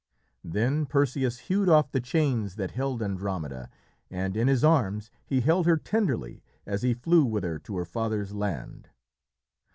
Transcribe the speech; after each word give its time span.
Then 0.43 0.87
Perseus 0.87 1.41
hewed 1.41 1.69
off 1.69 1.91
the 1.91 2.01
chains 2.01 2.55
that 2.55 2.71
held 2.71 3.03
Andromeda, 3.03 3.69
and 4.09 4.35
in 4.35 4.47
his 4.47 4.63
arms 4.63 5.11
he 5.27 5.41
held 5.41 5.67
her 5.67 5.77
tenderly 5.77 6.41
as 6.65 6.81
he 6.81 6.95
flew 6.95 7.23
with 7.23 7.43
her 7.43 7.59
to 7.59 7.77
her 7.77 7.85
father's 7.85 8.33
land. 8.33 8.89